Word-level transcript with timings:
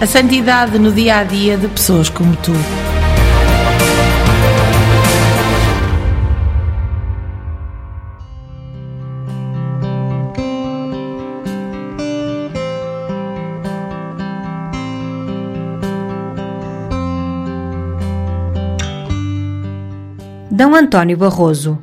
A 0.00 0.06
santidade 0.06 0.78
no 0.78 0.90
dia 0.90 1.18
a 1.18 1.24
dia 1.24 1.58
de 1.58 1.68
pessoas 1.68 2.08
como 2.08 2.34
tu. 2.36 2.52
D. 20.50 20.64
António 20.64 21.18
Barroso, 21.18 21.78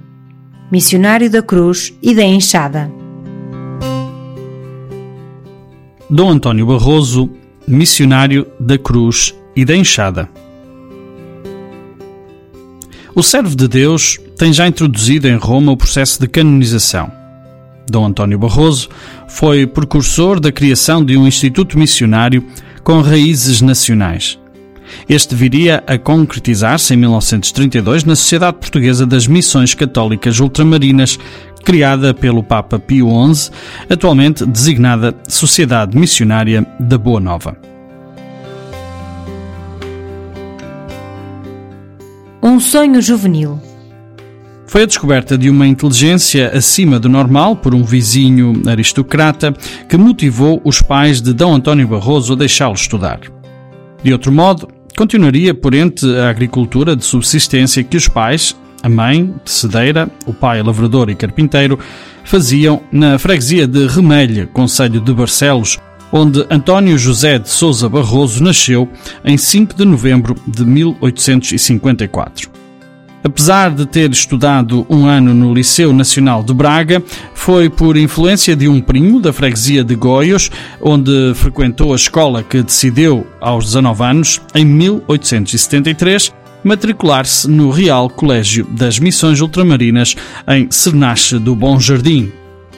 missionário 0.71 1.29
da 1.29 1.43
Cruz 1.43 1.95
e 2.01 2.15
da 2.15 2.23
Enxada. 2.23 2.91
Dom 6.09 6.31
António 6.31 6.65
Barroso, 6.65 7.29
missionário 7.67 8.47
da 8.59 8.77
Cruz 8.77 9.35
e 9.55 9.65
da 9.65 9.75
Enxada. 9.75 10.29
O 13.13 13.23
servo 13.23 13.55
de 13.55 13.67
Deus 13.67 14.19
tem 14.37 14.53
já 14.53 14.67
introduzido 14.67 15.27
em 15.27 15.35
Roma 15.35 15.71
o 15.71 15.77
processo 15.77 16.19
de 16.19 16.27
canonização. 16.27 17.11
Dom 17.89 18.05
António 18.05 18.37
Barroso 18.37 18.89
foi 19.27 19.65
precursor 19.65 20.39
da 20.39 20.51
criação 20.51 21.03
de 21.03 21.17
um 21.17 21.25
instituto 21.25 21.77
missionário 21.79 22.45
com 22.83 23.01
raízes 23.01 23.61
nacionais. 23.61 24.39
Este 25.09 25.35
viria 25.35 25.83
a 25.87 25.97
concretizar-se 25.97 26.93
em 26.93 26.97
1932 26.97 28.03
na 28.03 28.15
Sociedade 28.15 28.57
Portuguesa 28.57 29.05
das 29.05 29.27
Missões 29.27 29.73
Católicas 29.73 30.39
Ultramarinas, 30.39 31.19
criada 31.67 32.13
pelo 32.13 32.41
Papa 32.41 32.79
Pio 32.79 33.09
XI, 33.33 33.51
atualmente 33.89 34.45
designada 34.45 35.13
Sociedade 35.27 35.97
Missionária 35.97 36.65
da 36.79 36.97
Boa 36.97 37.19
Nova. 37.19 37.57
Um 42.41 42.57
sonho 42.61 43.01
juvenil. 43.01 43.59
Foi 44.65 44.83
a 44.83 44.85
descoberta 44.85 45.37
de 45.37 45.49
uma 45.49 45.67
inteligência 45.67 46.55
acima 46.55 46.97
do 46.97 47.09
normal 47.09 47.57
por 47.57 47.75
um 47.75 47.83
vizinho 47.83 48.61
aristocrata 48.65 49.53
que 49.89 49.97
motivou 49.97 50.61
os 50.63 50.81
pais 50.81 51.21
de 51.21 51.33
D. 51.33 51.43
António 51.43 51.85
Barroso 51.85 52.31
a 52.31 52.37
deixá-lo 52.37 52.75
estudar. 52.75 53.19
De 54.01 54.13
outro 54.13 54.31
modo, 54.31 54.69
continuaria 54.95 55.53
por 55.53 55.73
entre 55.73 56.17
a 56.17 56.29
agricultura 56.29 56.95
de 56.95 57.03
subsistência 57.03 57.83
que 57.83 57.97
os 57.97 58.07
pais, 58.07 58.55
a 58.83 58.89
mãe, 58.89 59.33
de 59.43 59.51
cedeira, 59.51 60.09
o 60.25 60.33
pai, 60.33 60.61
lavrador 60.61 61.09
e 61.09 61.15
carpinteiro, 61.15 61.79
faziam 62.23 62.81
na 62.91 63.17
freguesia 63.17 63.67
de 63.67 63.87
Remelha, 63.87 64.47
Conselho 64.47 64.99
de 64.99 65.13
Barcelos, 65.13 65.79
onde 66.11 66.45
António 66.49 66.97
José 66.97 67.39
de 67.39 67.49
Souza 67.49 67.89
Barroso 67.89 68.43
nasceu 68.43 68.87
em 69.23 69.37
5 69.37 69.75
de 69.75 69.85
novembro 69.85 70.35
de 70.47 70.65
1854. 70.65 72.57
Apesar 73.23 73.71
de 73.71 73.85
ter 73.85 74.09
estudado 74.11 74.85
um 74.89 75.05
ano 75.05 75.33
no 75.33 75.53
Liceu 75.53 75.91
Nacional 75.91 76.43
de 76.43 76.53
Braga, 76.53 77.03
foi 77.33 77.69
por 77.69 77.97
influência 77.97 78.55
de 78.55 78.69
um 78.69 78.79
primo 78.79 79.19
da 79.19 79.33
freguesia 79.33 79.83
de 79.83 79.95
Goios, 79.95 80.49
onde 80.81 81.33
frequentou 81.35 81.91
a 81.91 81.95
escola 81.95 82.43
que 82.43 82.61
decidiu, 82.61 83.27
aos 83.41 83.65
19 83.65 84.03
anos, 84.03 84.41
em 84.55 84.63
1873, 84.63 86.31
matricular-se 86.63 87.49
no 87.49 87.69
Real 87.69 88.09
Colégio 88.09 88.65
das 88.71 88.99
Missões 88.99 89.41
Ultramarinas 89.41 90.15
em 90.47 90.69
Cernache 90.71 91.39
do 91.39 91.55
Bom 91.55 91.79
Jardim. 91.79 92.31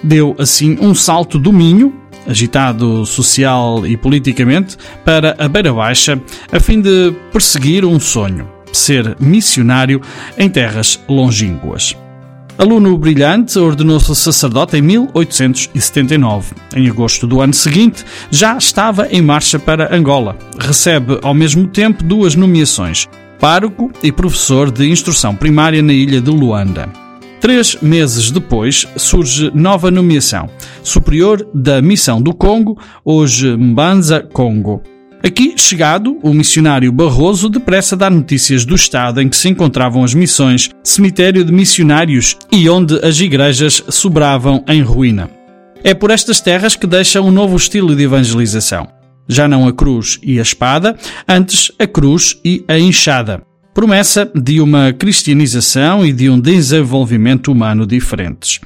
Deu 0.04 0.36
assim 0.40 0.78
um 0.80 0.94
salto 0.96 1.38
do 1.38 1.52
Minho, 1.52 1.94
agitado 2.28 3.06
social 3.06 3.86
e 3.86 3.98
politicamente, 3.98 4.78
para 5.04 5.36
a 5.38 5.48
Beira 5.48 5.74
Baixa, 5.74 6.22
a 6.52 6.60
fim 6.60 6.82
de 6.82 7.14
perseguir 7.32 7.84
um 7.84 8.00
sonho 8.00 8.60
ser 8.72 9.16
missionário 9.20 10.02
em 10.38 10.50
terras 10.50 11.00
longínquas. 11.08 11.96
Aluno 12.58 12.98
brilhante, 12.98 13.58
ordenou-se 13.58 14.14
sacerdote 14.14 14.76
em 14.76 14.82
1879. 14.82 16.54
Em 16.76 16.90
agosto 16.90 17.26
do 17.26 17.40
ano 17.40 17.54
seguinte, 17.54 18.04
já 18.30 18.58
estava 18.58 19.08
em 19.08 19.22
marcha 19.22 19.58
para 19.58 19.96
Angola. 19.96 20.38
Recebe 20.60 21.20
ao 21.22 21.34
mesmo 21.34 21.68
tempo 21.68 22.04
duas 22.04 22.36
nomeações: 22.36 23.08
pároco 23.40 23.92
e 24.04 24.12
professor 24.12 24.70
de 24.70 24.88
instrução 24.90 25.36
primária 25.36 25.82
na 25.82 25.94
ilha 25.94 26.20
de 26.20 26.30
Luanda. 26.30 26.90
Três 27.40 27.78
meses 27.82 28.32
depois 28.32 28.86
surge 28.98 29.50
nova 29.54 29.90
nomeação: 29.90 30.50
superior 30.84 31.48
da 31.54 31.82
Missão 31.82 32.22
do 32.22 32.34
Congo, 32.34 32.78
hoje 33.04 33.56
Mbanza 33.56 34.22
Congo. 34.22 34.84
Aqui, 35.24 35.54
chegado, 35.58 36.18
o 36.24 36.34
missionário 36.34 36.92
Barroso 36.92 37.50
depressa 37.50 37.96
dá 37.96 38.10
notícias 38.10 38.64
do 38.64 38.76
estado 38.76 39.22
em 39.22 39.28
que 39.28 39.36
se 39.36 39.50
encontravam 39.50 40.04
as 40.04 40.14
missões, 40.14 40.70
cemitério 40.82 41.44
de 41.44 41.52
missionários 41.52 42.38
e 42.52 42.70
onde 42.70 42.96
as 43.06 43.20
igrejas 43.20 43.84
sobravam 43.90 44.64
em 44.68 44.82
ruína. 44.82 45.30
É 45.84 45.94
por 45.94 46.12
estas 46.12 46.40
terras 46.40 46.76
que 46.76 46.88
deixa 46.88 47.22
um 47.22 47.32
novo 47.32 47.56
estilo 47.56 47.96
de 47.96 48.04
evangelização. 48.04 48.99
Já 49.30 49.48
não 49.48 49.68
a 49.68 49.74
cruz 49.74 50.20
e 50.24 50.40
a 50.40 50.42
espada, 50.42 50.98
antes 51.28 51.72
a 51.78 51.86
cruz 51.86 52.40
e 52.44 52.66
a 52.68 52.80
enxada. 52.80 53.44
Promessa 53.74 54.30
de 54.36 54.60
uma 54.60 54.92
cristianização 54.92 56.06
e 56.06 56.12
de 56.12 56.30
um 56.30 56.40
desenvolvimento 56.40 57.52
humano 57.52 57.86
diferentes. 57.86 58.60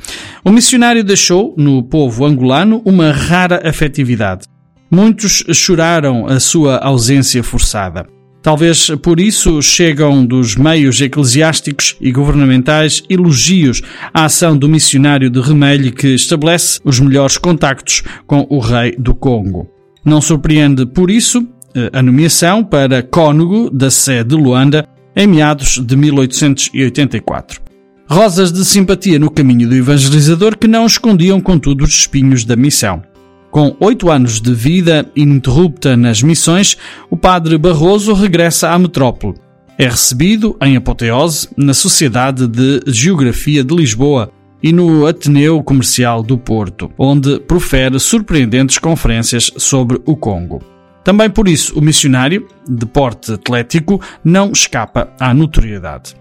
O 0.43 0.51
missionário 0.51 1.03
deixou, 1.03 1.53
no 1.57 1.83
povo 1.83 2.25
angolano, 2.25 2.81
uma 2.85 3.11
rara 3.11 3.61
afetividade. 3.67 4.47
Muitos 4.89 5.43
choraram 5.53 6.25
a 6.25 6.39
sua 6.39 6.77
ausência 6.77 7.43
forçada. 7.43 8.07
Talvez 8.43 8.89
por 9.01 9.19
isso 9.19 9.61
chegam 9.61 10.25
dos 10.25 10.55
meios 10.55 10.99
eclesiásticos 10.99 11.95
e 12.01 12.11
governamentais 12.11 13.01
elogios 13.09 13.81
à 14.13 14.25
ação 14.25 14.57
do 14.57 14.67
missionário 14.67 15.29
de 15.29 15.39
Remelho 15.39 15.93
que 15.93 16.07
estabelece 16.09 16.79
os 16.83 16.99
melhores 16.99 17.37
contactos 17.37 18.03
com 18.27 18.45
o 18.49 18.59
rei 18.59 18.95
do 18.97 19.15
Congo. 19.15 19.72
Não 20.03 20.21
surpreende 20.21 20.85
por 20.85 21.09
isso 21.09 21.47
eh, 21.75 21.89
a 21.93 22.01
nomeação 22.01 22.63
para 22.63 23.01
cônego 23.01 23.69
da 23.69 23.89
Sé 23.89 24.23
de 24.23 24.35
Luanda 24.35 24.87
em 25.15 25.27
meados 25.27 25.79
de 25.79 25.95
1884. 25.95 27.61
Rosas 28.07 28.51
de 28.51 28.65
simpatia 28.65 29.17
no 29.17 29.31
caminho 29.31 29.67
do 29.67 29.75
evangelizador 29.75 30.57
que 30.57 30.67
não 30.67 30.85
escondiam 30.85 31.39
contudo 31.39 31.83
os 31.83 31.91
espinhos 31.91 32.43
da 32.43 32.55
missão. 32.55 33.01
Com 33.49 33.75
oito 33.79 34.09
anos 34.09 34.41
de 34.41 34.53
vida 34.53 35.09
ininterrupta 35.15 35.95
nas 35.95 36.21
missões, 36.21 36.75
o 37.09 37.15
padre 37.15 37.57
Barroso 37.57 38.13
regressa 38.13 38.71
à 38.71 38.79
metrópole. 38.79 39.35
É 39.77 39.85
recebido, 39.85 40.57
em 40.61 40.75
apoteose, 40.75 41.47
na 41.55 41.73
Sociedade 41.73 42.47
de 42.47 42.81
Geografia 42.87 43.63
de 43.63 43.75
Lisboa 43.75 44.31
e 44.63 44.71
no 44.71 45.05
Ateneu 45.05 45.61
Comercial 45.61 46.23
do 46.23 46.37
Porto, 46.37 46.89
onde 46.97 47.37
profere 47.41 47.99
surpreendentes 47.99 48.79
conferências 48.79 49.51
sobre 49.57 50.01
o 50.05 50.15
Congo. 50.15 50.63
Também 51.03 51.29
por 51.29 51.49
isso, 51.49 51.77
o 51.77 51.81
missionário, 51.81 52.47
de 52.67 52.85
porte 52.85 53.33
atlético, 53.33 53.99
não 54.23 54.53
escapa 54.53 55.11
à 55.19 55.33
notoriedade. 55.33 56.15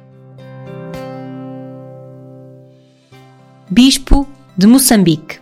Bispo 3.70 4.28
de 4.58 4.66
Moçambique. 4.66 5.40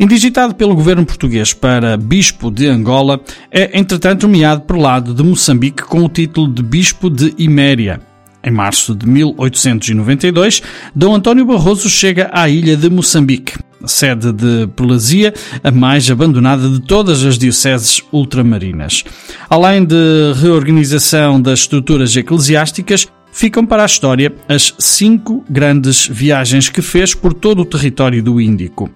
Indigitado 0.00 0.54
pelo 0.54 0.74
governo 0.74 1.04
português 1.04 1.52
para 1.52 1.96
Bispo 1.96 2.50
de 2.50 2.66
Angola, 2.66 3.20
é 3.50 3.78
entretanto 3.78 4.26
nomeado 4.26 4.62
prelado 4.62 5.14
de 5.14 5.22
Moçambique 5.22 5.84
com 5.84 6.02
o 6.02 6.08
título 6.08 6.52
de 6.52 6.62
Bispo 6.62 7.08
de 7.08 7.32
Iméria. 7.38 8.00
Em 8.44 8.50
março 8.50 8.94
de 8.94 9.08
1892, 9.08 10.62
Dom 10.94 11.14
António 11.14 11.46
Barroso 11.46 11.88
chega 11.88 12.28
à 12.30 12.46
ilha 12.46 12.76
de 12.76 12.90
Moçambique, 12.90 13.54
sede 13.86 14.32
de 14.32 14.66
prelazia, 14.76 15.32
a 15.62 15.70
mais 15.70 16.10
abandonada 16.10 16.68
de 16.68 16.80
todas 16.80 17.24
as 17.24 17.38
dioceses 17.38 18.02
ultramarinas. 18.12 19.02
Além 19.48 19.82
de 19.82 20.34
reorganização 20.42 21.40
das 21.40 21.60
estruturas 21.60 22.14
eclesiásticas, 22.14 23.08
ficam 23.32 23.64
para 23.64 23.82
a 23.82 23.86
história 23.86 24.34
as 24.46 24.74
cinco 24.78 25.42
grandes 25.48 26.06
viagens 26.06 26.68
que 26.68 26.82
fez 26.82 27.14
por 27.14 27.32
todo 27.32 27.62
o 27.62 27.64
território 27.64 28.22
do 28.22 28.38
Índico 28.38 28.90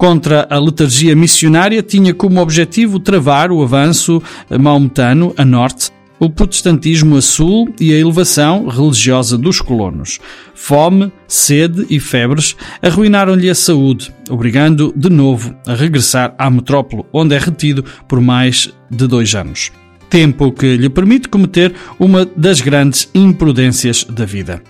contra 0.00 0.48
a 0.48 0.58
letargia 0.58 1.14
missionária 1.14 1.82
tinha 1.82 2.14
como 2.14 2.40
objetivo 2.40 2.98
travar 2.98 3.52
o 3.52 3.62
avanço 3.62 4.22
maometano 4.58 5.34
a 5.36 5.44
norte, 5.44 5.90
o 6.20 6.28
protestantismo 6.28 7.16
a 7.16 7.22
sul 7.22 7.74
e 7.80 7.92
a 7.94 7.98
elevação 7.98 8.68
religiosa 8.68 9.38
dos 9.38 9.60
colonos. 9.60 10.20
Fome, 10.54 11.10
sede 11.26 11.86
e 11.88 11.98
febres 11.98 12.54
arruinaram-lhe 12.82 13.48
a 13.48 13.54
saúde, 13.54 14.14
obrigando 14.28 14.92
de 14.94 15.08
novo 15.08 15.56
a 15.66 15.74
regressar 15.74 16.34
à 16.38 16.50
metrópole, 16.50 17.04
onde 17.12 17.34
é 17.34 17.38
retido 17.38 17.82
por 18.06 18.20
mais 18.20 18.70
de 18.90 19.06
dois 19.06 19.34
anos. 19.34 19.72
Tempo 20.10 20.52
que 20.52 20.76
lhe 20.76 20.90
permite 20.90 21.28
cometer 21.28 21.74
uma 21.98 22.26
das 22.36 22.60
grandes 22.60 23.08
imprudências 23.14 24.04
da 24.04 24.26
vida. 24.26 24.62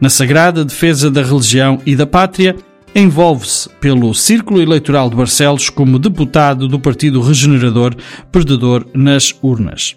Na 0.00 0.08
sagrada 0.08 0.64
defesa 0.64 1.10
da 1.10 1.22
religião 1.22 1.82
e 1.84 1.94
da 1.96 2.06
pátria, 2.06 2.56
envolve-se 2.94 3.68
pelo 3.80 4.14
Círculo 4.14 4.62
Eleitoral 4.62 5.10
de 5.10 5.16
Barcelos 5.16 5.68
como 5.68 5.98
deputado 5.98 6.68
do 6.68 6.80
Partido 6.80 7.20
Regenerador, 7.20 7.94
perdedor 8.30 8.86
nas 8.94 9.34
urnas. 9.42 9.96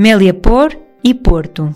Meliapor 0.00 0.74
e 1.04 1.12
Porto. 1.12 1.74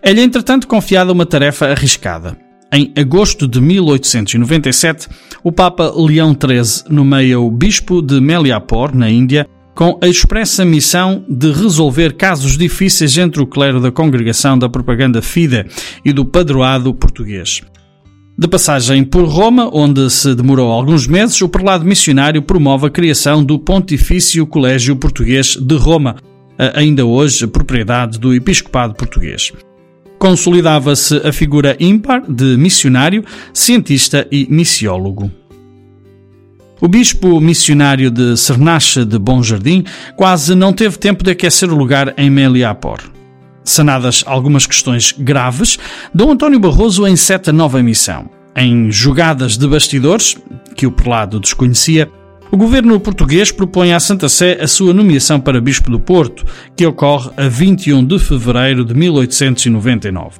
É-lhe, 0.00 0.20
entretanto, 0.20 0.68
confiada 0.68 1.10
uma 1.10 1.26
tarefa 1.26 1.66
arriscada. 1.66 2.38
Em 2.72 2.92
agosto 2.96 3.48
de 3.48 3.60
1897, 3.60 5.08
o 5.42 5.50
Papa 5.50 5.92
Leão 5.96 6.30
XIII 6.40 6.84
nomeia 6.88 7.40
o 7.40 7.50
Bispo 7.50 8.00
de 8.00 8.20
Meliapor, 8.20 8.94
na 8.94 9.10
Índia, 9.10 9.44
com 9.74 9.98
a 10.00 10.06
expressa 10.06 10.64
missão 10.64 11.24
de 11.28 11.50
resolver 11.50 12.12
casos 12.12 12.56
difíceis 12.56 13.18
entre 13.18 13.42
o 13.42 13.46
clero 13.46 13.80
da 13.80 13.90
Congregação 13.90 14.56
da 14.56 14.68
Propaganda 14.68 15.20
Fide 15.20 15.66
e 16.04 16.12
do 16.12 16.24
padroado 16.24 16.94
português. 16.94 17.60
De 18.38 18.46
passagem 18.46 19.02
por 19.02 19.24
Roma, 19.24 19.68
onde 19.72 20.08
se 20.10 20.32
demorou 20.32 20.70
alguns 20.70 21.08
meses, 21.08 21.42
o 21.42 21.48
prelado 21.48 21.84
missionário 21.84 22.40
promove 22.40 22.86
a 22.86 22.90
criação 22.90 23.42
do 23.42 23.58
Pontifício 23.58 24.46
Colégio 24.46 24.94
Português 24.94 25.56
de 25.56 25.74
Roma, 25.74 26.14
ainda 26.74 27.04
hoje 27.04 27.46
propriedade 27.46 28.18
do 28.18 28.34
Episcopado 28.34 28.94
Português. 28.94 29.52
Consolidava-se 30.18 31.16
a 31.26 31.32
figura 31.32 31.76
ímpar 31.80 32.22
de 32.28 32.56
missionário, 32.56 33.24
cientista 33.52 34.26
e 34.30 34.46
missiólogo. 34.48 35.30
O 36.80 36.88
bispo 36.88 37.40
missionário 37.40 38.10
de 38.10 38.36
Cernache 38.36 39.04
de 39.04 39.18
Bom 39.18 39.42
Jardim 39.42 39.84
quase 40.16 40.54
não 40.54 40.72
teve 40.72 40.98
tempo 40.98 41.22
de 41.22 41.30
aquecer 41.30 41.72
o 41.72 41.76
lugar 41.76 42.12
em 42.16 42.28
Meliapor. 42.28 42.98
Sanadas 43.64 44.24
algumas 44.26 44.66
questões 44.66 45.12
graves, 45.12 45.78
Dom 46.12 46.32
António 46.32 46.58
Barroso 46.58 47.06
enceta 47.06 47.52
nova 47.52 47.80
missão. 47.82 48.28
Em 48.56 48.90
jogadas 48.90 49.56
de 49.56 49.66
bastidores, 49.66 50.36
que 50.74 50.86
o 50.86 50.92
prelado 50.92 51.38
desconhecia, 51.38 52.10
o 52.52 52.56
governo 52.56 53.00
português 53.00 53.50
propõe 53.50 53.94
à 53.94 53.98
Santa 53.98 54.28
Sé 54.28 54.58
a 54.60 54.68
sua 54.68 54.92
nomeação 54.92 55.40
para 55.40 55.58
Bispo 55.58 55.90
do 55.90 55.98
Porto, 55.98 56.44
que 56.76 56.84
ocorre 56.84 57.30
a 57.34 57.48
21 57.48 58.04
de 58.04 58.18
fevereiro 58.18 58.84
de 58.84 58.92
1899. 58.92 60.38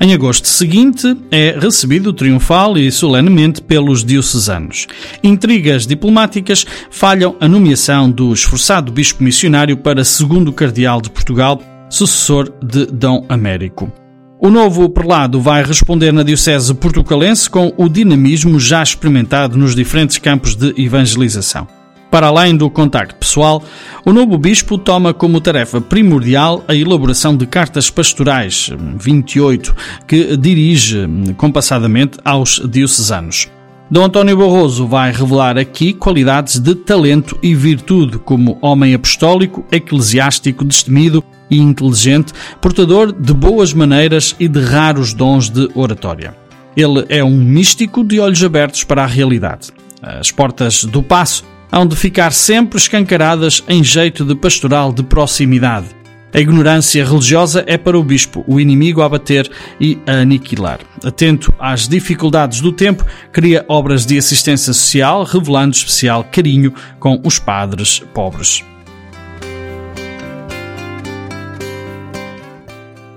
Em 0.00 0.14
agosto 0.14 0.48
seguinte, 0.48 1.14
é 1.30 1.54
recebido 1.60 2.12
triunfal 2.14 2.78
e 2.78 2.90
solenemente 2.90 3.60
pelos 3.60 4.02
diocesanos. 4.02 4.86
Intrigas 5.22 5.86
diplomáticas 5.86 6.64
falham 6.90 7.36
a 7.38 7.46
nomeação 7.46 8.10
do 8.10 8.32
esforçado 8.32 8.90
bispo 8.90 9.22
missionário 9.22 9.76
para 9.76 10.04
segundo 10.04 10.54
cardeal 10.54 11.02
de 11.02 11.10
Portugal, 11.10 11.60
sucessor 11.90 12.50
de 12.62 12.86
Dom 12.86 13.26
Américo. 13.28 14.01
O 14.44 14.50
novo 14.50 14.88
prelado 14.88 15.40
vai 15.40 15.62
responder 15.62 16.10
na 16.10 16.24
diocese 16.24 16.74
portucalense 16.74 17.48
com 17.48 17.72
o 17.76 17.88
dinamismo 17.88 18.58
já 18.58 18.82
experimentado 18.82 19.56
nos 19.56 19.72
diferentes 19.72 20.18
campos 20.18 20.56
de 20.56 20.74
evangelização. 20.76 21.68
Para 22.10 22.26
além 22.26 22.56
do 22.56 22.68
contacto 22.68 23.14
pessoal, 23.14 23.62
o 24.04 24.12
novo 24.12 24.36
bispo 24.36 24.76
toma 24.76 25.14
como 25.14 25.40
tarefa 25.40 25.80
primordial 25.80 26.64
a 26.66 26.74
elaboração 26.74 27.36
de 27.36 27.46
cartas 27.46 27.88
pastorais, 27.88 28.68
28, 28.98 29.76
que 30.08 30.36
dirige 30.36 31.06
compassadamente 31.36 32.18
aos 32.24 32.60
diocesanos. 32.68 33.48
Dom 33.88 34.06
António 34.06 34.36
Barroso 34.36 34.88
vai 34.88 35.12
revelar 35.12 35.56
aqui 35.56 35.92
qualidades 35.92 36.58
de 36.58 36.74
talento 36.74 37.38
e 37.44 37.54
virtude 37.54 38.18
como 38.18 38.58
homem 38.60 38.92
apostólico, 38.92 39.64
eclesiástico, 39.70 40.64
destemido 40.64 41.22
e 41.52 41.58
inteligente, 41.58 42.32
portador 42.62 43.12
de 43.12 43.34
boas 43.34 43.74
maneiras 43.74 44.34
e 44.40 44.48
de 44.48 44.60
raros 44.60 45.12
dons 45.12 45.50
de 45.50 45.68
oratória. 45.74 46.34
Ele 46.74 47.04
é 47.10 47.22
um 47.22 47.36
místico 47.36 48.02
de 48.02 48.18
olhos 48.18 48.42
abertos 48.42 48.82
para 48.82 49.04
a 49.04 49.06
realidade. 49.06 49.70
As 50.02 50.30
portas 50.30 50.84
do 50.84 51.02
passo 51.02 51.44
hão 51.70 51.86
de 51.86 51.94
ficar 51.94 52.32
sempre 52.32 52.78
escancaradas 52.78 53.62
em 53.68 53.84
jeito 53.84 54.24
de 54.24 54.34
pastoral 54.34 54.92
de 54.92 55.02
proximidade. 55.02 55.88
A 56.34 56.40
ignorância 56.40 57.04
religiosa 57.04 57.62
é 57.66 57.76
para 57.76 57.98
o 57.98 58.02
bispo 58.02 58.42
o 58.48 58.58
inimigo 58.58 59.02
a 59.02 59.08
bater 59.08 59.50
e 59.78 59.98
a 60.06 60.12
aniquilar. 60.12 60.80
Atento 61.04 61.52
às 61.58 61.86
dificuldades 61.86 62.62
do 62.62 62.72
tempo, 62.72 63.04
cria 63.30 63.66
obras 63.68 64.06
de 64.06 64.16
assistência 64.16 64.72
social, 64.72 65.24
revelando 65.24 65.76
especial 65.76 66.24
carinho 66.24 66.72
com 66.98 67.20
os 67.22 67.38
padres 67.38 68.00
pobres. 68.14 68.64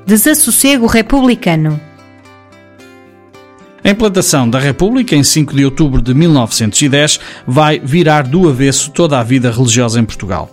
Desassossego 0.05 0.85
republicano. 0.85 1.81
A 3.83 3.89
implantação 3.89 4.47
da 4.47 4.59
República, 4.59 5.15
em 5.15 5.23
5 5.23 5.55
de 5.55 5.65
outubro 5.65 5.99
de 5.99 6.13
1910, 6.13 7.19
vai 7.47 7.79
virar 7.79 8.21
do 8.21 8.47
avesso 8.47 8.91
toda 8.91 9.19
a 9.19 9.23
vida 9.23 9.49
religiosa 9.49 9.99
em 9.99 10.05
Portugal. 10.05 10.51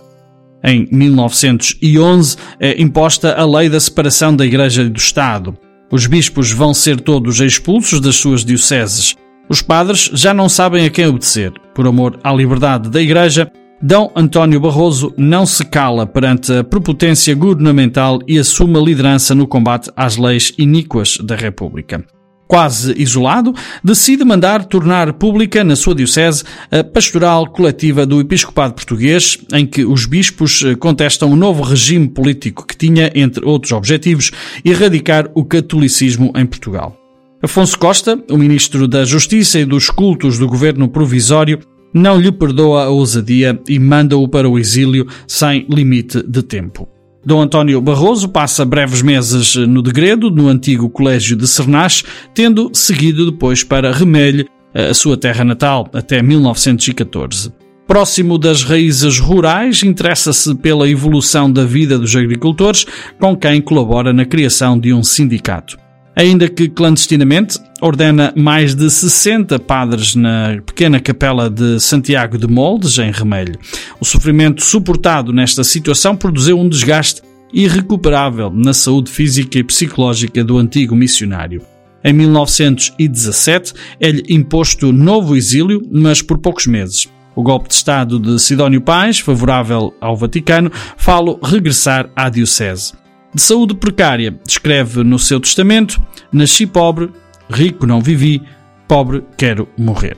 Em 0.63 0.87
1911 0.91 2.35
é 2.59 2.81
imposta 2.81 3.35
a 3.35 3.45
lei 3.45 3.69
da 3.69 3.79
separação 3.79 4.35
da 4.35 4.43
Igreja 4.43 4.81
e 4.81 4.89
do 4.89 4.97
Estado. 4.97 5.55
Os 5.91 6.07
bispos 6.07 6.51
vão 6.51 6.73
ser 6.73 6.99
todos 6.99 7.39
expulsos 7.39 7.99
das 7.99 8.15
suas 8.15 8.43
dioceses. 8.43 9.15
Os 9.47 9.61
padres 9.61 10.09
já 10.13 10.33
não 10.33 10.49
sabem 10.49 10.85
a 10.85 10.89
quem 10.89 11.05
obedecer. 11.05 11.53
Por 11.75 11.85
amor 11.85 12.19
à 12.23 12.33
liberdade 12.33 12.89
da 12.89 12.99
Igreja, 12.99 13.51
D. 13.85 13.95
António 14.15 14.61
Barroso 14.61 15.13
não 15.17 15.45
se 15.45 15.65
cala 15.65 16.07
perante 16.07 16.53
a 16.53 16.63
prepotência 16.63 17.35
governamental 17.35 18.19
e 18.25 18.39
assume 18.39 18.79
a 18.79 18.81
liderança 18.81 19.35
no 19.35 19.45
combate 19.45 19.91
às 19.93 20.15
leis 20.15 20.53
iníquas 20.57 21.17
da 21.17 21.35
República 21.35 22.05
quase 22.47 22.93
isolado, 23.01 23.51
decide 23.83 24.23
mandar 24.23 24.65
tornar 24.65 25.13
pública 25.13 25.63
na 25.63 25.75
sua 25.75 25.95
diocese 25.95 26.43
a 26.69 26.83
pastoral 26.83 27.47
coletiva 27.47 28.05
do 28.05 28.19
episcopado 28.19 28.75
português, 28.75 29.39
em 29.51 29.65
que 29.65 29.83
os 29.83 30.05
bispos 30.05 30.63
eh, 30.63 30.75
contestam 30.75 31.31
o 31.31 31.35
novo 31.35 31.63
regime 31.63 32.07
político 32.07 32.67
que 32.67 32.77
tinha, 32.77 33.11
entre 33.15 33.43
outros 33.43 33.71
objetivos, 33.71 34.31
erradicar 34.63 35.31
o 35.33 35.43
catolicismo 35.43 36.31
em 36.35 36.45
Portugal. 36.45 36.95
Afonso 37.41 37.77
Costa, 37.79 38.23
o 38.29 38.37
ministro 38.37 38.87
da 38.87 39.03
Justiça 39.03 39.59
e 39.59 39.65
dos 39.65 39.89
Cultos 39.89 40.37
do 40.37 40.47
governo 40.47 40.87
provisório, 40.87 41.59
não 41.93 42.19
lhe 42.19 42.31
perdoa 42.31 42.85
a 42.85 42.89
ousadia 42.89 43.59
e 43.67 43.77
manda-o 43.77 44.27
para 44.27 44.49
o 44.49 44.57
exílio 44.57 45.07
sem 45.27 45.65
limite 45.69 46.23
de 46.23 46.41
tempo. 46.41 46.87
Dom 47.25 47.41
António 47.41 47.79
Barroso 47.79 48.27
passa 48.27 48.65
breves 48.65 49.01
meses 49.01 49.55
no 49.55 49.81
degredo, 49.81 50.29
no 50.29 50.49
antigo 50.49 50.89
colégio 50.89 51.37
de 51.37 51.47
Cernache, 51.47 52.03
tendo 52.33 52.69
seguido 52.73 53.31
depois 53.31 53.63
para 53.63 53.93
Remelho, 53.93 54.45
a 54.73 54.93
sua 54.93 55.15
terra 55.15 55.43
natal, 55.45 55.87
até 55.93 56.21
1914. 56.21 57.53
Próximo 57.87 58.37
das 58.37 58.63
raízes 58.63 59.19
rurais, 59.19 59.83
interessa-se 59.83 60.55
pela 60.55 60.89
evolução 60.89 61.51
da 61.51 61.63
vida 61.63 61.99
dos 61.99 62.15
agricultores, 62.15 62.85
com 63.19 63.35
quem 63.35 63.61
colabora 63.61 64.11
na 64.11 64.25
criação 64.25 64.79
de 64.79 64.93
um 64.93 65.03
sindicato. 65.03 65.82
Ainda 66.15 66.47
que 66.47 66.69
clandestinamente, 66.69 67.59
ordena 67.81 68.33
mais 68.35 68.75
de 68.75 68.89
60 68.89 69.59
padres 69.59 70.15
na 70.15 70.61
pequena 70.65 70.99
capela 70.99 71.49
de 71.49 71.79
Santiago 71.79 72.37
de 72.37 72.47
Moldes, 72.47 72.97
em 72.97 73.11
Remelho. 73.11 73.59
O 73.99 74.05
sofrimento 74.05 74.63
suportado 74.63 75.33
nesta 75.33 75.63
situação 75.63 76.15
produziu 76.15 76.59
um 76.59 76.69
desgaste 76.69 77.21
irrecuperável 77.53 78.49
na 78.49 78.73
saúde 78.73 79.11
física 79.11 79.59
e 79.59 79.63
psicológica 79.63 80.43
do 80.43 80.57
antigo 80.57 80.95
missionário. 80.95 81.61
Em 82.03 82.11
1917 82.11 83.73
é-lhe 83.99 84.23
imposto 84.29 84.91
novo 84.91 85.35
exílio, 85.35 85.81
mas 85.91 86.21
por 86.21 86.37
poucos 86.37 86.67
meses. 86.67 87.07
O 87.35 87.41
golpe 87.41 87.69
de 87.69 87.75
Estado 87.75 88.19
de 88.19 88.39
Sidónio 88.39 88.81
Pais, 88.81 89.19
favorável 89.19 89.93
ao 89.99 90.15
Vaticano, 90.15 90.71
fala 90.97 91.37
regressar 91.43 92.09
à 92.15 92.29
Diocese. 92.29 92.93
De 93.33 93.41
saúde 93.41 93.73
precária, 93.73 94.39
escreve 94.47 95.03
no 95.03 95.17
seu 95.17 95.39
testamento: 95.39 95.99
Nasci 96.31 96.67
pobre, 96.67 97.09
rico 97.49 97.87
não 97.87 97.99
vivi, 97.99 98.43
pobre 98.87 99.23
quero 99.35 99.67
morrer. 99.75 100.17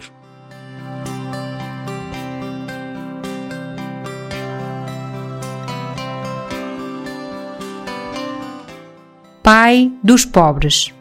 Pai 9.41 9.91
dos 10.03 10.25
pobres. 10.25 10.91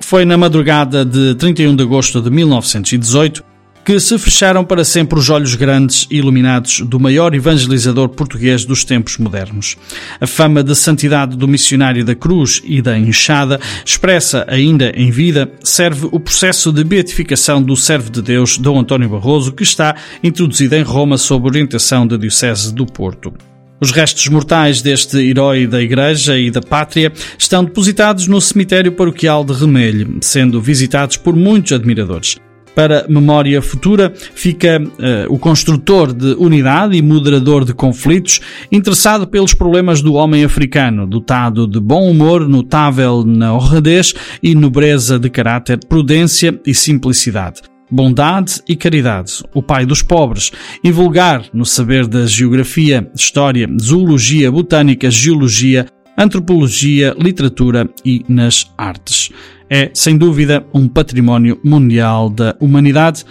Foi 0.00 0.24
na 0.24 0.38
madrugada 0.38 1.04
de 1.04 1.34
31 1.34 1.76
de 1.76 1.82
agosto 1.82 2.20
de 2.20 2.30
1918 2.30 3.44
que 3.88 3.98
se 3.98 4.18
fecharam 4.18 4.66
para 4.66 4.84
sempre 4.84 5.18
os 5.18 5.30
olhos 5.30 5.54
grandes 5.54 6.06
e 6.10 6.18
iluminados 6.18 6.82
do 6.82 7.00
maior 7.00 7.34
evangelizador 7.34 8.10
português 8.10 8.66
dos 8.66 8.84
tempos 8.84 9.16
modernos. 9.16 9.78
A 10.20 10.26
fama 10.26 10.62
de 10.62 10.74
santidade 10.74 11.34
do 11.34 11.48
missionário 11.48 12.04
da 12.04 12.14
cruz 12.14 12.60
e 12.66 12.82
da 12.82 12.98
enxada, 12.98 13.58
expressa 13.82 14.44
ainda 14.46 14.92
em 14.94 15.10
vida, 15.10 15.50
serve 15.64 16.06
o 16.12 16.20
processo 16.20 16.70
de 16.70 16.84
beatificação 16.84 17.62
do 17.62 17.74
servo 17.74 18.10
de 18.10 18.20
Deus, 18.20 18.58
Dom 18.58 18.78
António 18.78 19.08
Barroso, 19.08 19.52
que 19.52 19.62
está 19.62 19.96
introduzido 20.22 20.76
em 20.76 20.82
Roma 20.82 21.16
sob 21.16 21.46
orientação 21.46 22.06
da 22.06 22.18
Diocese 22.18 22.74
do 22.74 22.84
Porto. 22.84 23.32
Os 23.80 23.90
restos 23.90 24.28
mortais 24.28 24.82
deste 24.82 25.16
herói 25.16 25.66
da 25.66 25.80
Igreja 25.80 26.38
e 26.38 26.50
da 26.50 26.60
Pátria 26.60 27.10
estão 27.38 27.64
depositados 27.64 28.26
no 28.26 28.38
cemitério 28.38 28.92
paroquial 28.92 29.42
de 29.42 29.54
Remelho, 29.54 30.18
sendo 30.20 30.60
visitados 30.60 31.16
por 31.16 31.34
muitos 31.34 31.72
admiradores. 31.72 32.36
Para 32.78 33.04
memória 33.08 33.60
futura. 33.60 34.12
Fica 34.14 34.80
uh, 34.80 35.34
o 35.34 35.36
construtor 35.36 36.12
de 36.14 36.34
unidade 36.34 36.96
e 36.96 37.02
moderador 37.02 37.64
de 37.64 37.74
conflitos, 37.74 38.40
interessado 38.70 39.26
pelos 39.26 39.52
problemas 39.52 40.00
do 40.00 40.14
homem 40.14 40.44
africano, 40.44 41.04
dotado 41.04 41.66
de 41.66 41.80
bom 41.80 42.08
humor, 42.08 42.48
notável 42.48 43.24
na 43.26 43.52
honradez 43.52 44.14
e 44.40 44.54
nobreza 44.54 45.18
de 45.18 45.28
caráter, 45.28 45.80
prudência 45.88 46.56
e 46.64 46.72
simplicidade. 46.72 47.62
Bondade 47.90 48.60
e 48.68 48.76
caridade, 48.76 49.42
o 49.52 49.60
pai 49.60 49.84
dos 49.84 50.00
pobres, 50.00 50.52
invulgar 50.84 51.46
no 51.52 51.66
saber 51.66 52.06
da 52.06 52.26
geografia, 52.26 53.10
história, 53.12 53.68
zoologia, 53.82 54.52
botânica, 54.52 55.10
geologia, 55.10 55.84
antropologia, 56.16 57.12
literatura 57.18 57.90
e 58.04 58.24
nas 58.28 58.72
artes 58.78 59.32
é, 59.70 59.90
sem 59.92 60.16
dúvida, 60.16 60.66
um 60.72 60.88
património 60.88 61.60
mundial 61.62 62.30
da 62.30 62.56
humanidade 62.58 63.24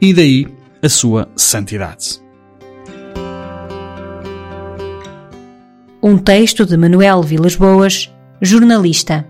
e 0.00 0.12
daí 0.12 0.46
a 0.82 0.88
sua 0.88 1.28
santidade. 1.36 2.20
Um 6.02 6.18
texto 6.18 6.64
de 6.66 6.76
Manuel 6.76 7.22
Vilas 7.22 7.56
Boas, 7.56 8.12
jornalista. 8.40 9.26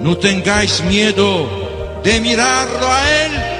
Não 0.00 0.14
tengáis 0.16 0.80
medo 0.80 1.46
de 2.02 2.20
mirarlo 2.20 2.84
a 2.84 3.08
Él 3.08 3.59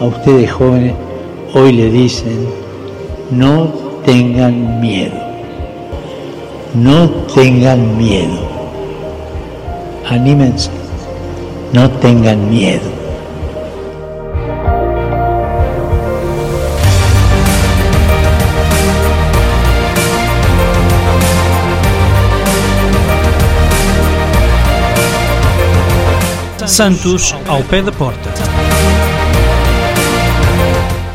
a 0.00 0.04
ustedes 0.04 0.50
jóvenes 0.50 0.94
hoy 1.54 1.72
le 1.72 1.90
dicen, 1.90 2.48
no 3.30 3.68
tengan 4.04 4.80
miedo, 4.80 5.16
no 6.74 7.08
tengan 7.34 7.98
miedo, 7.98 8.38
anímense, 10.08 10.70
no 11.72 11.90
tengan 11.90 12.48
miedo. 12.48 13.00
Santos 26.64 27.34
ao 27.46 27.62
pé 27.64 27.82
da 27.82 27.92
porta. 27.92 28.30